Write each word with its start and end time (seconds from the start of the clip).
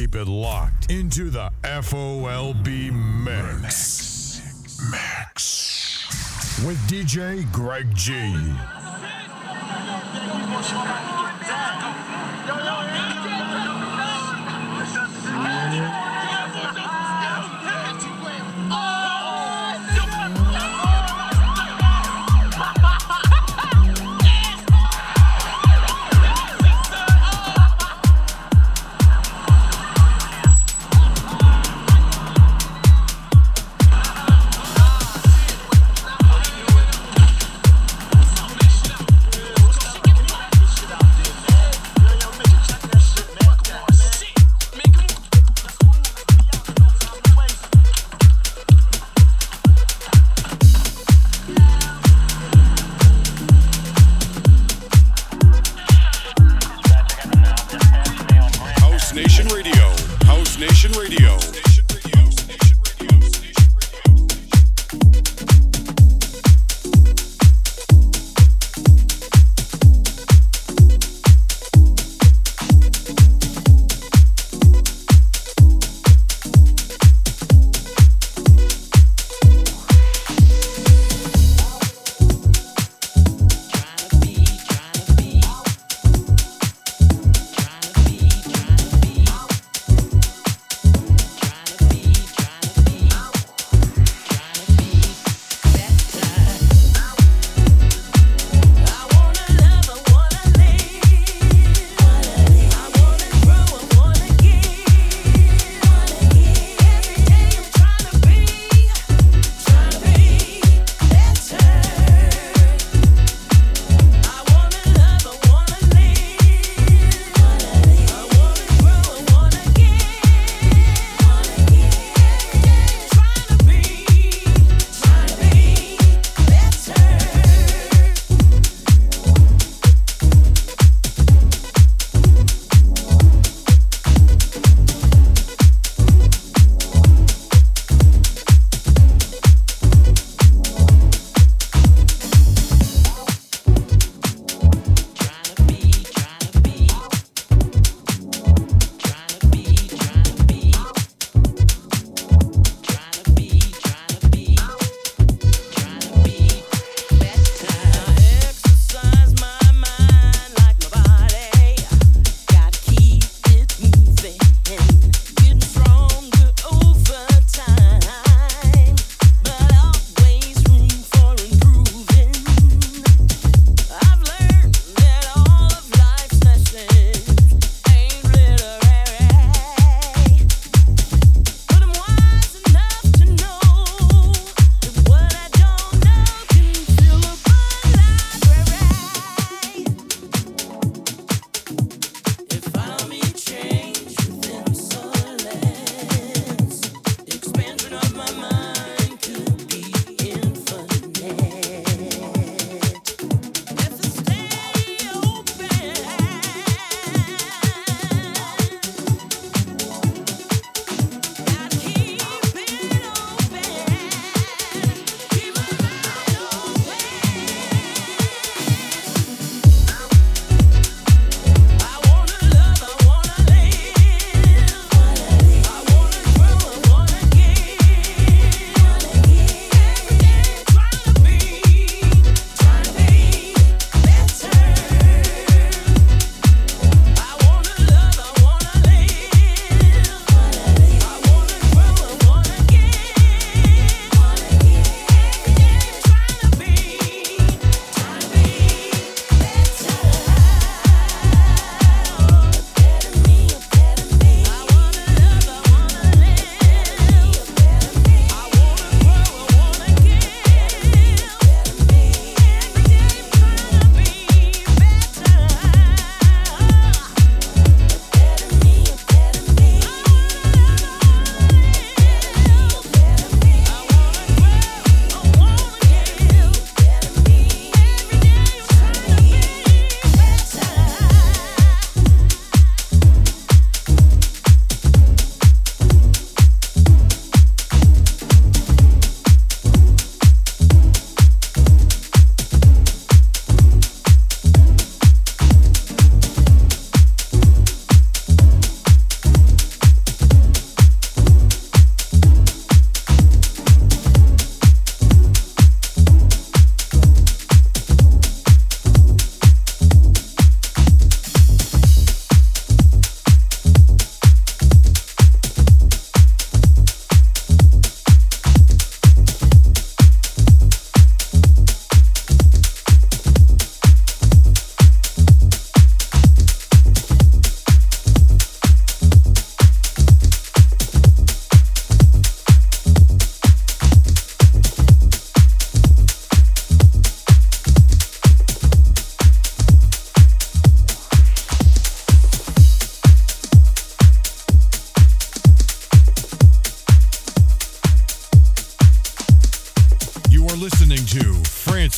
keep 0.00 0.16
it 0.16 0.26
locked 0.26 0.90
into 0.90 1.28
the 1.28 1.52
FOLB 1.62 2.90
mix. 3.22 4.40
Mix. 4.90 6.64
With 6.64 6.78
DJ 6.88 7.44
Greg 7.52 7.94
G. 7.94 8.12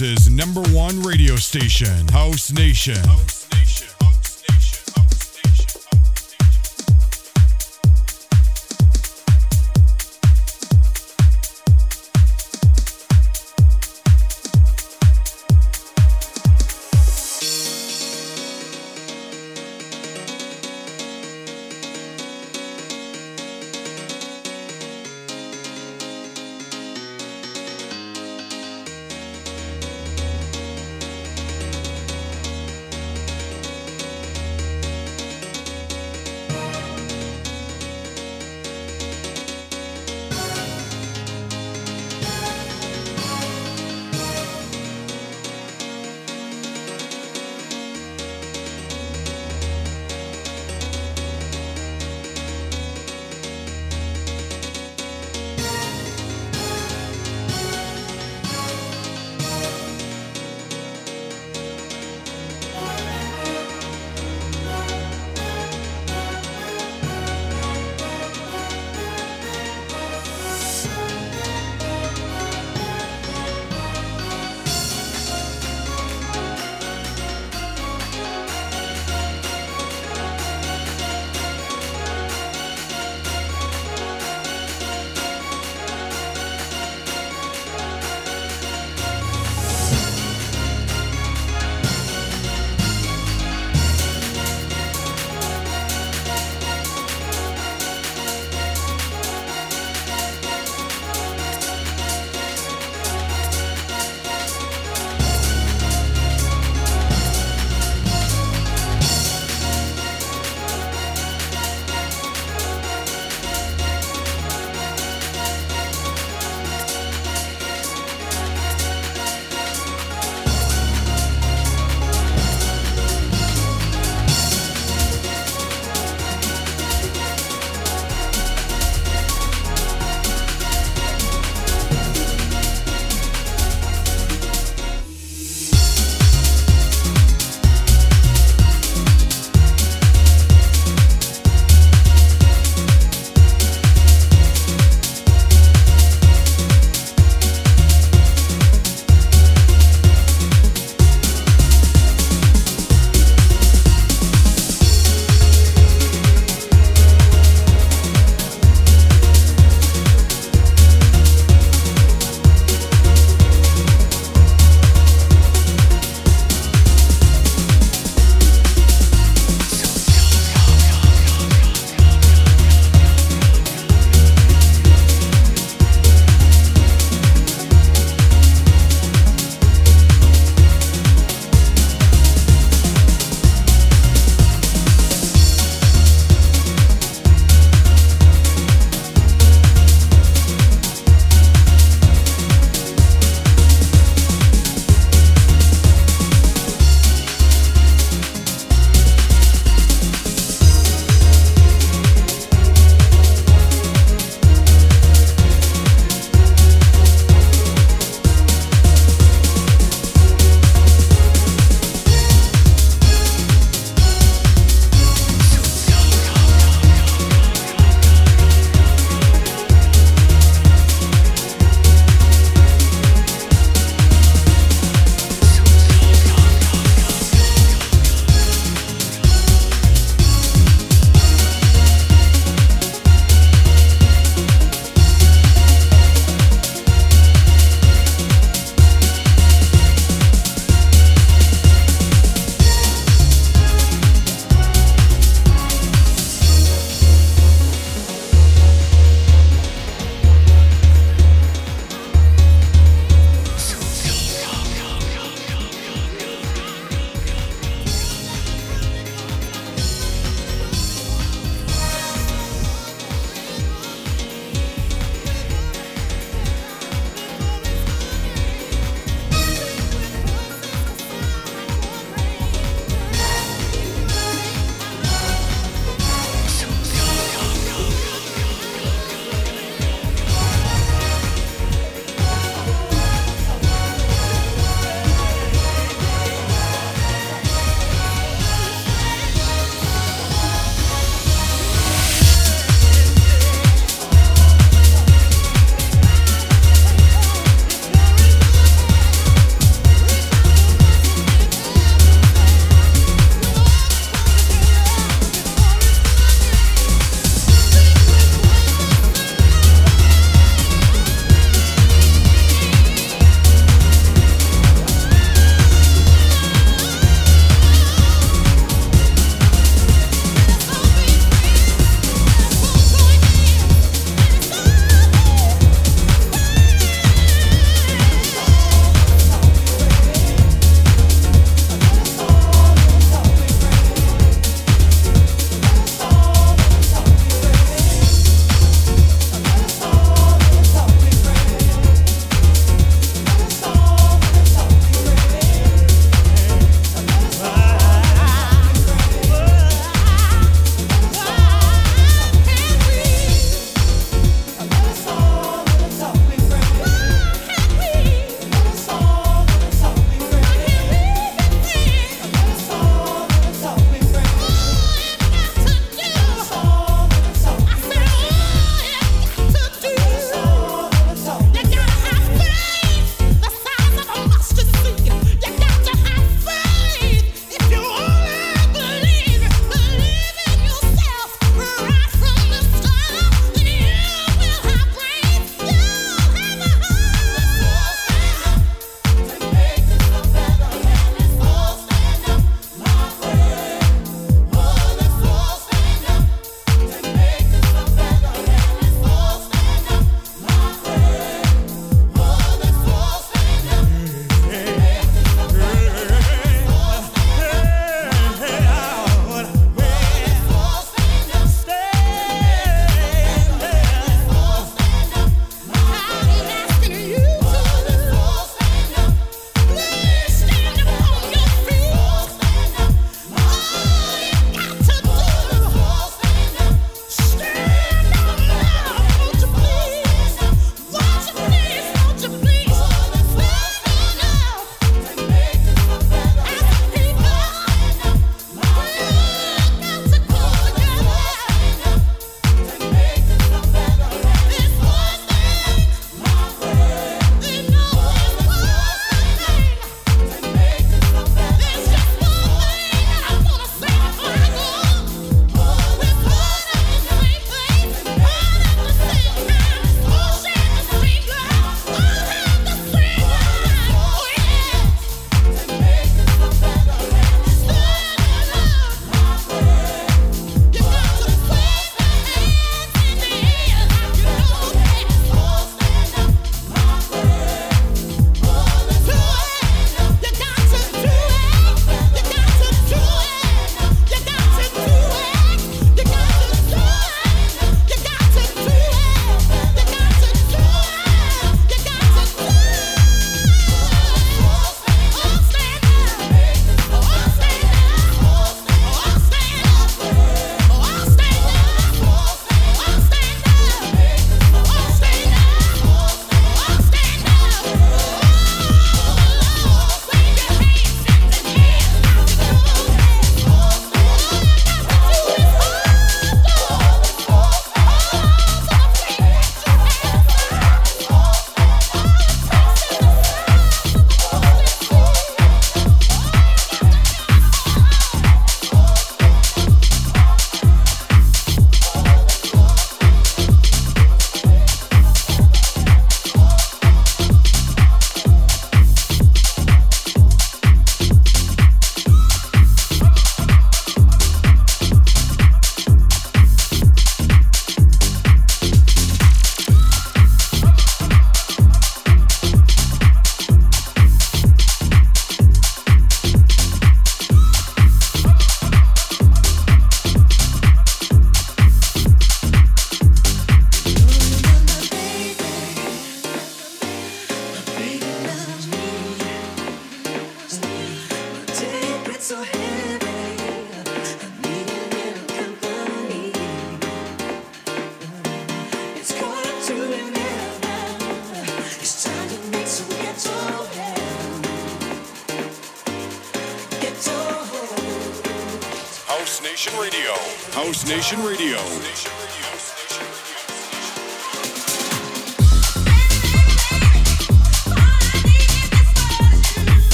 France's 0.00 0.30
number 0.30 0.62
one 0.70 0.98
radio 1.02 1.36
station, 1.36 2.08
House 2.08 2.50
Nation. 2.50 2.96
House 2.96 3.00
Nation. 3.00 3.04
House 3.04 3.39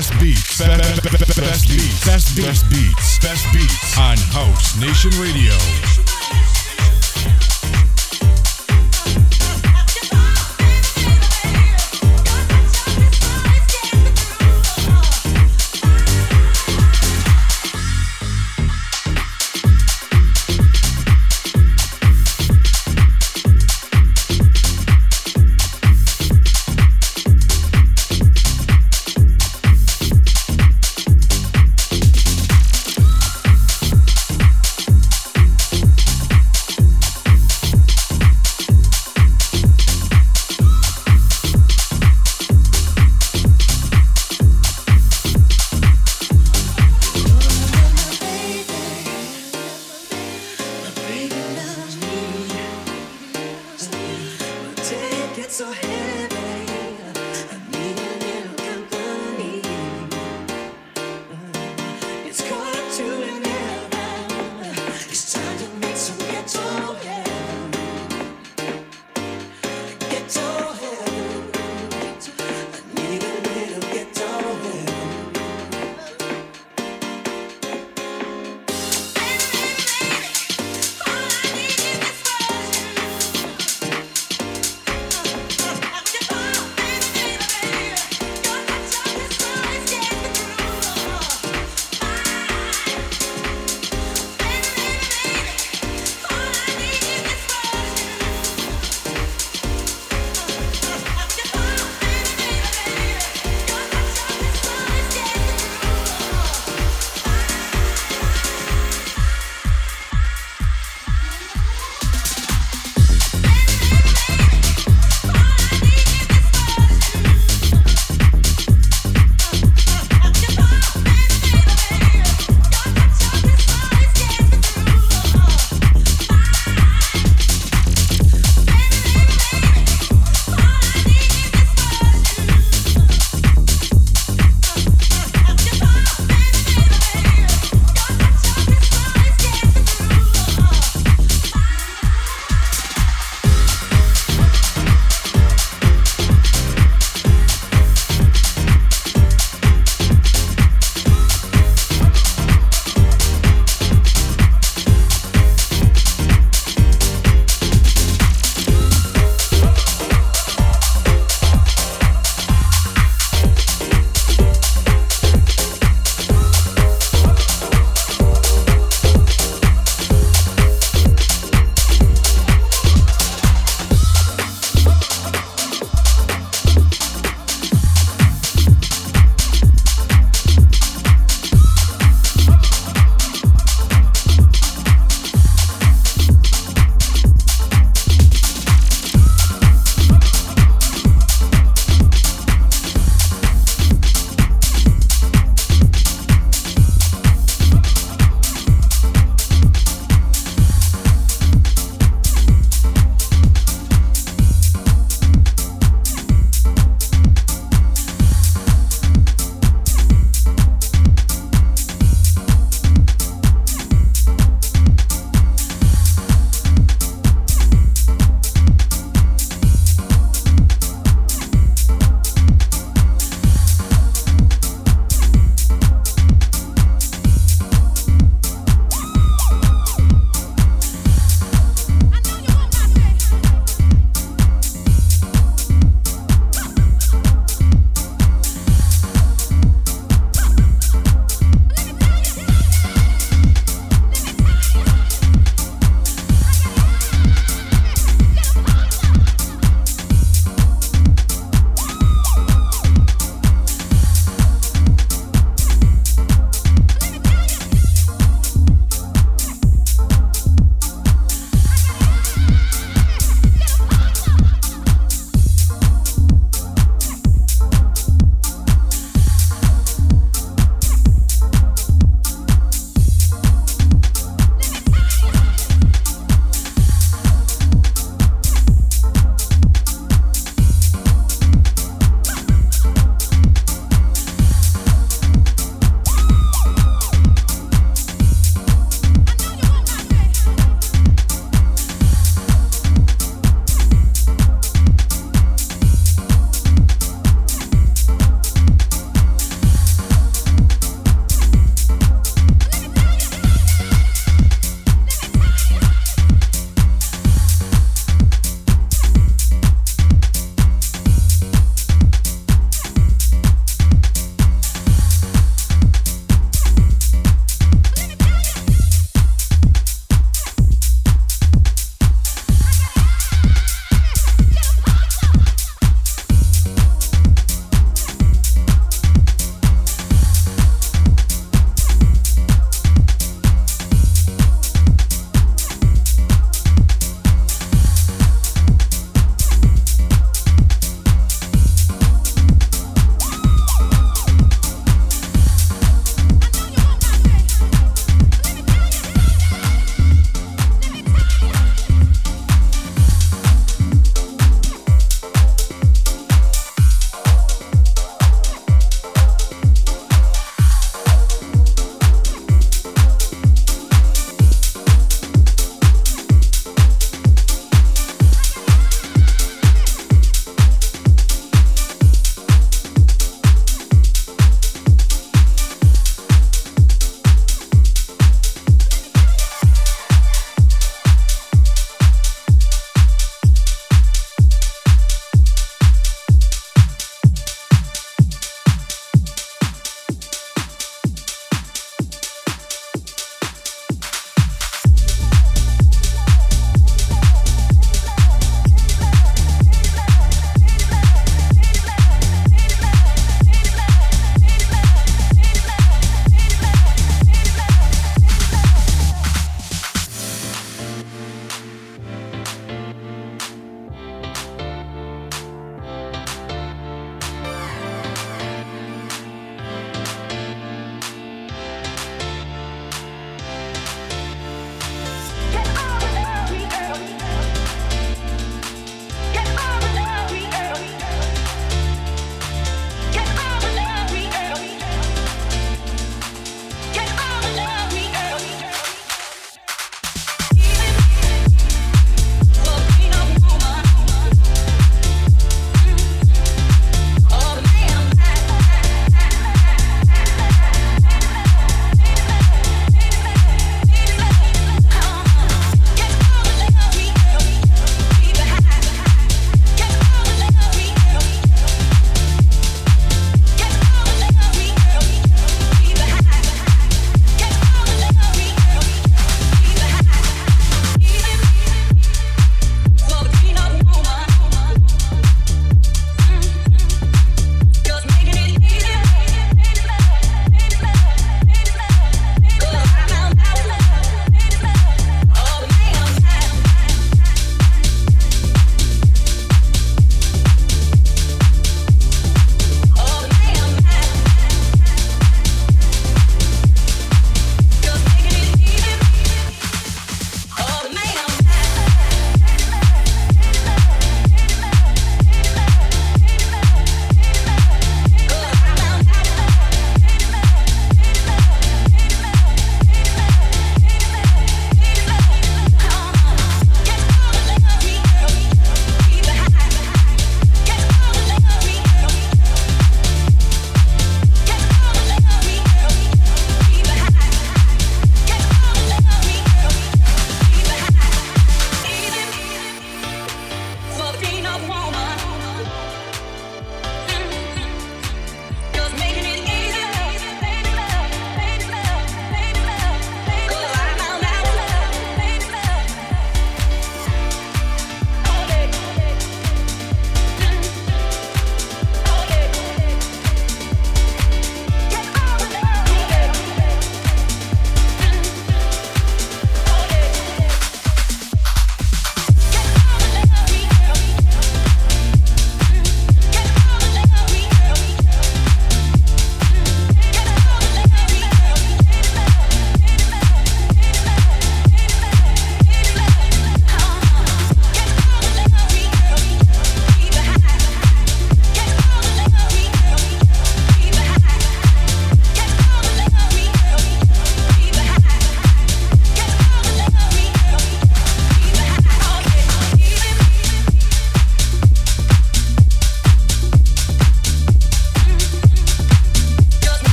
best 0.00 0.39